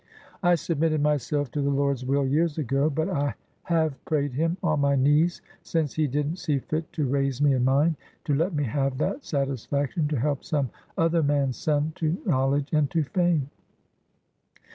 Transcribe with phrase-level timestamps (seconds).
[0.41, 4.79] I submitted myself to the Lord's will years ago; but I have prayed Him, on
[4.79, 8.63] my knees, since He didn't see fit to raise me and mine, to let me
[8.63, 13.51] have that satisfaction to help some other man's son to knowledge and to fame.